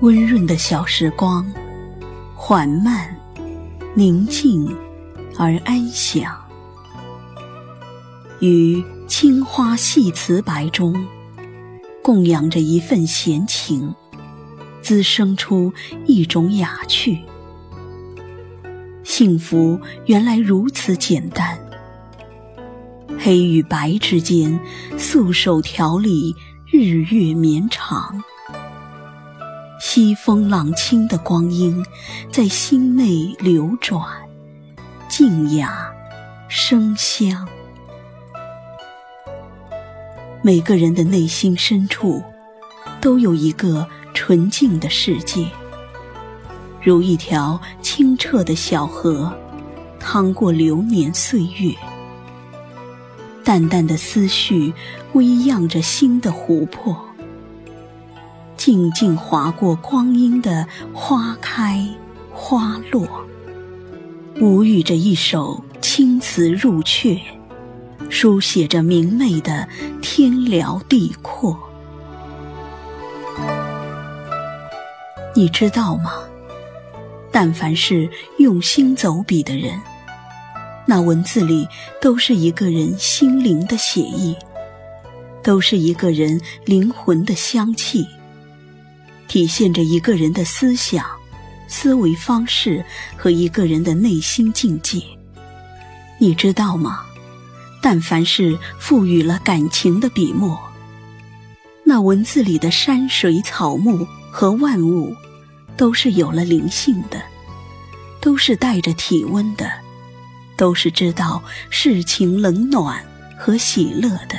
[0.00, 1.44] 温润的小时光，
[2.34, 3.14] 缓慢、
[3.94, 4.66] 宁静
[5.38, 6.34] 而安详，
[8.40, 10.94] 于青花细瓷白中，
[12.02, 13.94] 供养着一份闲情，
[14.80, 15.70] 滋生出
[16.06, 17.18] 一种雅趣。
[19.04, 21.58] 幸福原来如此简单，
[23.18, 24.58] 黑与白之间，
[24.96, 26.34] 素手调理，
[26.72, 28.18] 日月绵长。
[29.92, 31.84] 西风朗清的光阴，
[32.30, 34.00] 在心内流转，
[35.08, 35.92] 静雅
[36.46, 37.48] 生香。
[40.42, 42.22] 每个人的内心深处，
[43.00, 45.44] 都有一个纯净的世界，
[46.80, 49.32] 如一条清澈的小河，
[49.98, 51.74] 淌过流年岁月。
[53.42, 54.72] 淡淡的思绪，
[55.14, 57.09] 微漾着心的湖泊。
[58.60, 61.82] 静静划过光阴的花开
[62.30, 63.08] 花落，
[64.38, 67.18] 无语着一首青词入阙，
[68.10, 69.66] 书写着明媚的
[70.02, 71.58] 天辽地阔。
[75.34, 76.12] 你知道吗？
[77.32, 79.80] 但凡是用心走笔的人，
[80.86, 81.66] 那文字里
[81.98, 84.36] 都是一个人心灵的写意，
[85.42, 88.06] 都是一个人灵魂的香气。
[89.30, 91.06] 体现着一个人的思想、
[91.68, 92.84] 思维方式
[93.16, 95.00] 和一个人的内心境界。
[96.18, 97.04] 你知道吗？
[97.80, 100.60] 但凡是赋予了感情的笔墨，
[101.84, 105.14] 那文字里的山水草木和万物，
[105.76, 107.22] 都是有了灵性的，
[108.20, 109.70] 都是带着体温的，
[110.56, 111.40] 都是知道
[111.70, 113.00] 世情冷暖
[113.38, 114.36] 和喜乐的，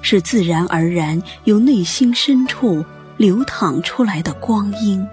[0.00, 2.82] 是自然而然由内心深处。
[3.22, 5.06] 流淌出来的光阴，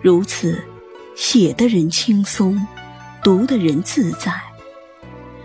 [0.00, 0.64] 如此，
[1.14, 2.58] 写的人轻松，
[3.22, 4.32] 读的人自在，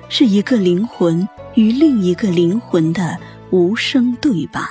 [0.07, 3.19] 是一个灵魂与另一个灵魂的
[3.49, 4.61] 无声对白。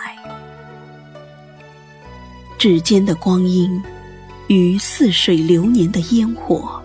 [2.57, 3.83] 指尖的光阴，
[4.47, 6.83] 与似水流年的烟火，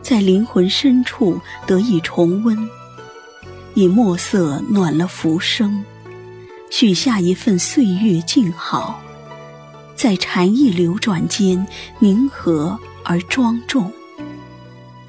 [0.00, 2.56] 在灵魂深处得以重温，
[3.74, 5.84] 以墨色暖了浮生。
[6.76, 9.00] 许下一份岁月静好，
[9.94, 11.64] 在禅意流转间，
[12.00, 13.92] 宁和而庄重。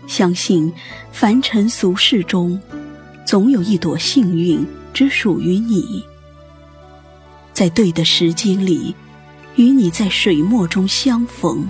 [0.05, 0.71] 相信
[1.11, 2.61] 凡尘俗世中，
[3.25, 6.05] 总有一朵幸运只属于你，
[7.51, 8.93] 在对的时间里，
[9.55, 11.67] 与你在水墨中相逢，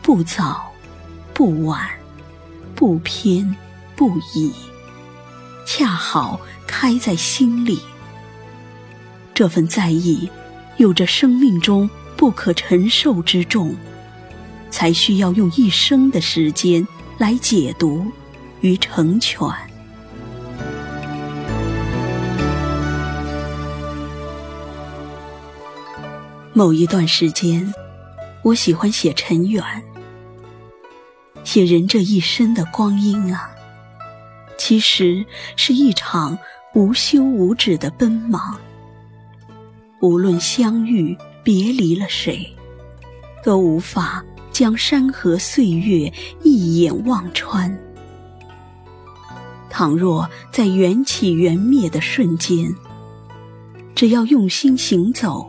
[0.00, 0.72] 不早，
[1.34, 1.90] 不晚，
[2.76, 3.52] 不偏
[3.96, 4.52] 不倚，
[5.66, 7.80] 恰好开在心里。
[9.42, 10.30] 这份在意，
[10.76, 13.74] 有着生命中不可承受之重，
[14.70, 16.86] 才需要用一生的时间
[17.18, 18.06] 来解读
[18.60, 19.44] 与成全。
[26.52, 27.74] 某一段时间，
[28.44, 29.64] 我喜欢写尘缘，
[31.42, 33.50] 写人这一生的光阴啊，
[34.56, 35.26] 其实
[35.56, 36.38] 是一场
[36.74, 38.56] 无休无止的奔忙。
[40.02, 42.52] 无论相遇别离了谁，
[43.44, 47.78] 都无法将山河岁月一眼望穿。
[49.70, 52.74] 倘若在缘起缘灭的瞬间，
[53.94, 55.48] 只要用心行走，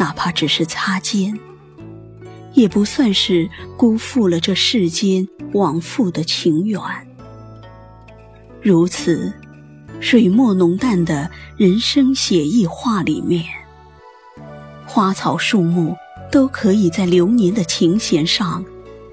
[0.00, 1.38] 哪怕只是擦肩，
[2.54, 6.80] 也不算是辜负了这世间往复的情缘。
[8.60, 9.32] 如此。
[10.04, 13.42] 水墨浓淡的人生写意画里面，
[14.84, 15.96] 花草树木
[16.30, 18.62] 都可以在流年的琴弦上，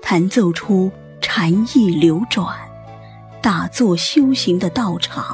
[0.01, 2.53] 弹奏出禅意流转。
[3.41, 5.33] 打坐修行的道场，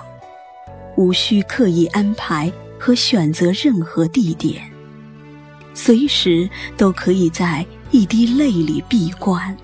[0.95, 4.61] 无需刻意安排和选择任何地点，
[5.73, 6.47] 随时
[6.77, 9.57] 都可以在一滴泪里闭关，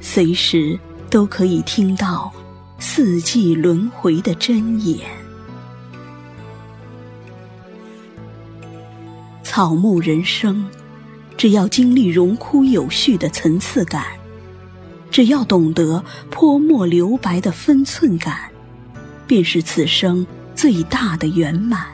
[0.00, 2.32] 随时都可以听到。
[2.84, 4.98] 四季轮回的真言，
[9.44, 10.66] 草木人生，
[11.36, 14.04] 只要经历荣枯有序的层次感，
[15.12, 18.50] 只要懂得泼墨留白的分寸感，
[19.28, 20.26] 便是此生
[20.56, 21.86] 最大的圆满。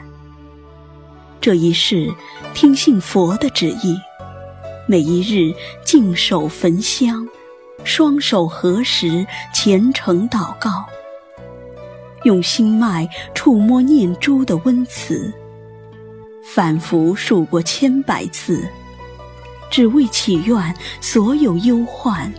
[1.39, 2.11] 这一世，
[2.55, 3.95] 听信佛的旨意，
[4.87, 5.53] 每一日
[5.85, 7.27] 静守焚香。
[7.89, 10.85] 双手合十，虔诚祷告，
[12.23, 15.33] 用心脉触摸念珠的温慈，
[16.43, 18.69] 反复数过千百次，
[19.71, 22.31] 只为祈愿所有忧患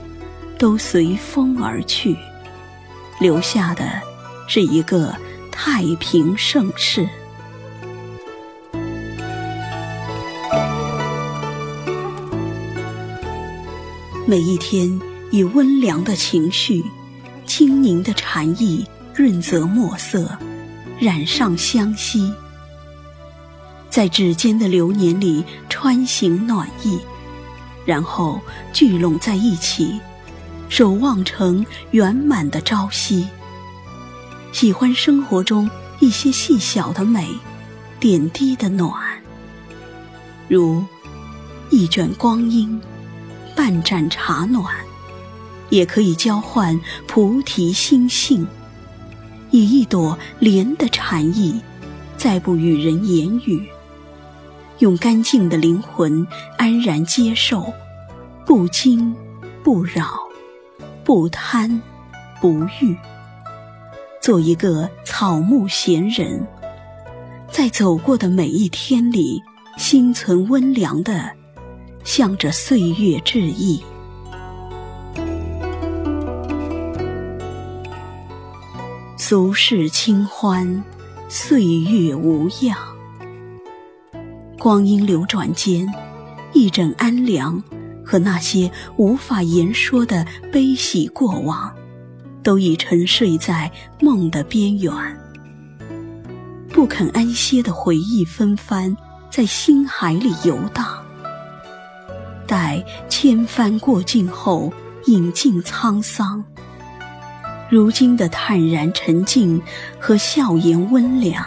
[0.56, 2.16] 都随风而去，
[3.18, 3.84] 留下的
[4.46, 5.12] 是一个
[5.50, 7.08] 太平盛世。
[14.28, 15.00] 每一天，
[15.30, 16.84] 以温凉的情绪、
[17.46, 18.84] 清宁的禅意
[19.14, 20.36] 润泽墨色，
[20.98, 22.32] 染上香息，
[23.88, 26.98] 在指尖的流年里穿行暖意，
[27.84, 28.40] 然后
[28.72, 30.00] 聚拢在一起，
[30.68, 33.26] 守望成圆满的朝夕。
[34.52, 37.28] 喜欢生活中一些细小的美，
[38.00, 38.92] 点滴的暖，
[40.48, 40.84] 如
[41.70, 42.80] 一卷光阴。
[43.56, 44.64] 半盏茶暖，
[45.70, 48.46] 也可以交换菩提心性，
[49.50, 51.60] 以一朵莲的禅意，
[52.16, 53.66] 再不与人言语，
[54.80, 56.26] 用干净的灵魂
[56.58, 57.72] 安然接受，
[58.44, 59.14] 不惊
[59.62, 60.20] 不扰，
[61.04, 61.80] 不贪
[62.40, 62.96] 不欲，
[64.20, 66.46] 做一个草木闲人，
[67.50, 69.42] 在走过的每一天里，
[69.78, 71.30] 心存温良的。
[72.02, 73.82] 向着岁月致意，
[79.30, 80.82] 俗世清欢，
[81.28, 82.76] 岁月无恙。
[84.58, 85.88] 光阴流转间，
[86.52, 87.62] 一枕安凉
[88.04, 91.72] 和那些无法言说的悲喜过往，
[92.42, 94.92] 都已沉睡在梦的边缘。
[96.70, 98.96] 不肯安歇的回忆纷繁，
[99.30, 100.84] 在心海里游荡。
[102.48, 104.72] 待千帆过尽后，
[105.06, 106.44] 饮尽沧桑。
[107.70, 109.62] 如今的坦然沉静
[109.98, 111.46] 和笑颜温良，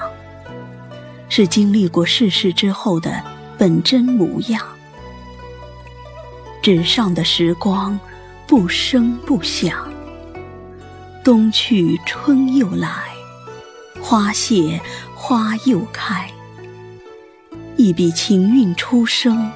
[1.28, 3.22] 是经历过世事之后的
[3.58, 4.66] 本真模样。
[6.62, 8.00] 纸上的时光，
[8.48, 9.92] 不声不响。
[11.26, 12.90] 冬去春又来，
[14.02, 14.80] 花谢
[15.14, 16.32] 花又开。
[17.76, 19.52] 一笔情韵初生。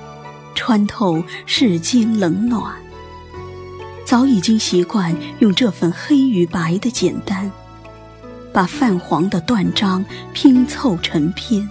[0.53, 2.75] 穿透世间冷暖，
[4.07, 7.51] 早已经习惯用这份黑与白的简单，
[8.53, 11.69] 把泛黄的断章拼凑成篇，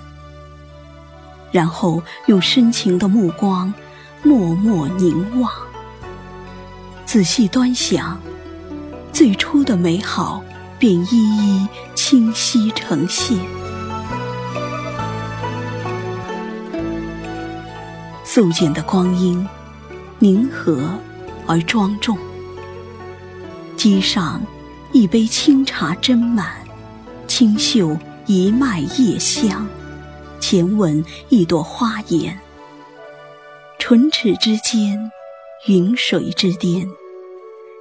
[1.51, 3.73] 然后用深情的目光
[4.23, 5.51] 默默凝望，
[7.07, 8.21] 仔细端详，
[9.15, 10.45] 最初的美好
[10.79, 13.39] 便一一清晰呈现。
[18.25, 19.49] 素简的光阴，
[20.19, 20.91] 宁和
[21.47, 22.19] 而庄重。
[23.89, 24.45] 机上
[24.91, 26.57] 一杯清茶斟满，
[27.29, 27.97] 清秀
[28.27, 29.65] 一脉叶香，
[30.41, 32.37] 浅吻一朵花颜。
[33.79, 34.99] 唇齿之间，
[35.69, 36.85] 云水之巅，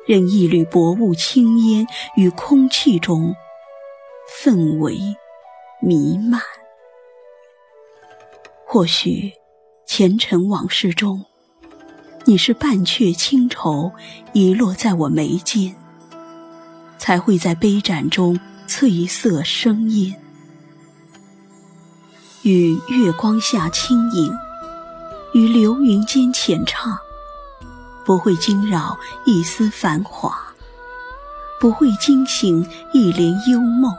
[0.06, 3.36] 任一缕薄雾轻烟与空气中
[4.44, 5.00] 氛围
[5.82, 6.40] 弥漫。
[8.68, 9.34] 或许。
[9.88, 11.26] 前尘往事中，
[12.26, 13.92] 你是半阙清愁
[14.34, 15.76] 遗落在我眉间，
[16.98, 20.20] 才会在杯盏中翠色生烟，
[22.44, 24.34] 与月光下轻盈，
[25.34, 26.98] 与流云间浅唱，
[28.06, 30.38] 不会惊扰一丝繁华，
[31.60, 33.96] 不会惊醒一帘幽梦，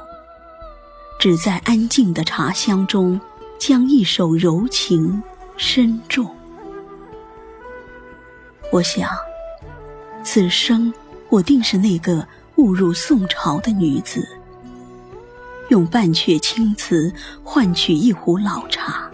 [1.18, 3.20] 只在安静的茶香中，
[3.58, 5.22] 将一首柔情。
[5.58, 6.36] 深重。
[8.70, 9.08] 我想，
[10.22, 10.92] 此生
[11.30, 14.26] 我定是那个误入宋朝的女子，
[15.68, 19.10] 用半阙青词换取一壶老茶，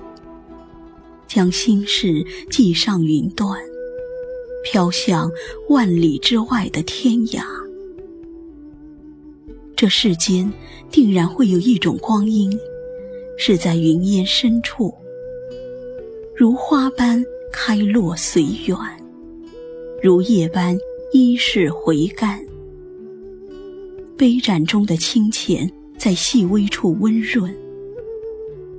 [1.26, 3.58] 将心事寄上云端，
[4.64, 5.30] 飘向
[5.68, 7.42] 万里之外的天涯。
[9.75, 10.50] 这世间
[10.90, 12.56] 定然会有一种光阴，
[13.37, 14.94] 是在云烟深处。
[16.37, 18.76] 如花般开落随缘，
[20.00, 20.78] 如叶般
[21.12, 22.41] 依势回甘。
[24.16, 27.52] 杯盏中的清浅，在细微处温润，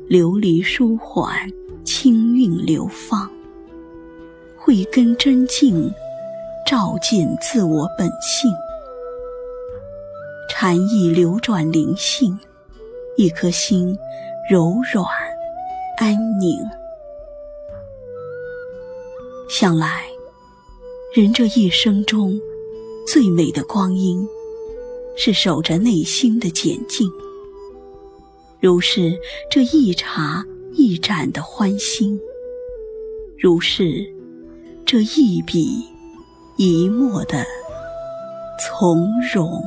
[0.07, 1.51] 琉璃舒缓，
[1.83, 3.29] 清韵流芳。
[4.57, 5.91] 慧根真净，
[6.65, 8.49] 照见自我本性。
[10.49, 12.37] 禅意流转灵性，
[13.17, 13.97] 一颗心
[14.49, 15.05] 柔软
[15.97, 16.57] 安宁。
[19.49, 20.05] 想来，
[21.13, 22.39] 人这一生中
[23.05, 24.25] 最美的光阴，
[25.15, 27.09] 是守着内心的简静。
[28.59, 29.17] 如是
[29.51, 32.19] 这一茶一盏的欢心，
[33.37, 34.05] 如是
[34.85, 35.83] 这一笔
[36.57, 37.45] 一墨的
[38.59, 39.61] 从容。